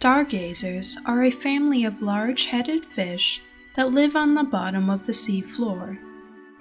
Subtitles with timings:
[0.00, 3.42] Stargazers are a family of large headed fish
[3.76, 5.98] that live on the bottom of the sea floor.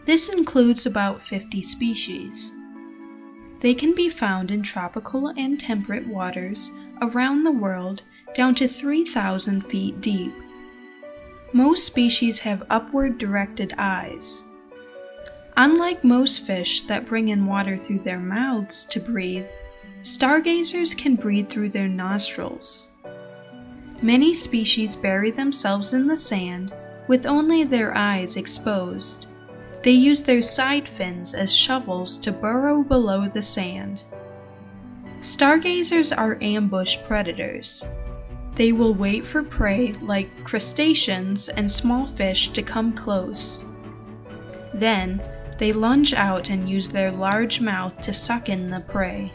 [0.06, 2.52] This includes about 50 species.
[3.62, 6.70] They can be found in tropical and temperate waters
[7.02, 8.04] around the world
[8.36, 10.34] down to 3,000 feet deep.
[11.54, 14.44] Most species have upward directed eyes.
[15.56, 19.48] Unlike most fish that bring in water through their mouths to breathe,
[20.02, 22.89] stargazers can breathe through their nostrils.
[24.02, 26.74] Many species bury themselves in the sand
[27.08, 29.28] with only their eyes exposed.
[29.84, 34.04] They use their side fins as shovels to burrow below the sand.
[35.22, 37.86] Stargazers are ambush predators.
[38.56, 43.66] They will wait for prey like crustaceans and small fish to come close.
[44.74, 45.22] Then,
[45.58, 49.34] they lunge out and use their large mouth to suck in the prey.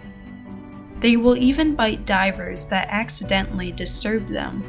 [1.05, 4.65] They will even bite divers that accidentally disturb them.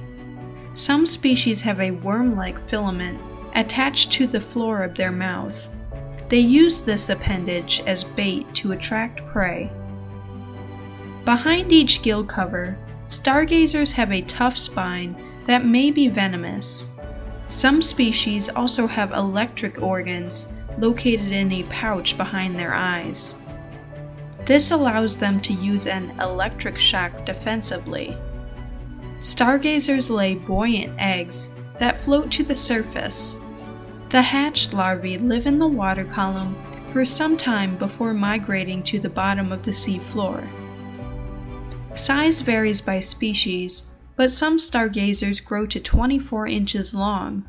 [0.74, 3.22] Some species have a worm like filament
[3.56, 5.70] attached to the floor of their mouth.
[6.28, 9.72] They use this appendage as bait to attract prey.
[11.24, 15.16] Behind each gill cover, stargazers have a tough spine
[15.46, 16.90] that may be venomous.
[17.48, 23.38] Some species also have electric organs located in a pouch behind their eyes.
[24.46, 28.16] This allows them to use an electric shock defensively.
[29.20, 33.38] Stargazers lay buoyant eggs that float to the surface.
[34.12, 36.56] The hatched larvae live in the water column
[36.90, 40.48] for some time before migrating to the bottom of the sea floor.
[41.96, 43.84] Size varies by species,
[44.16, 47.46] but some stargazers grow to 24 inches long.